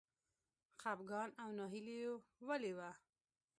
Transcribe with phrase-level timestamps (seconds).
[0.81, 1.97] خپګان او ناهیلي
[2.47, 2.89] ولې وه.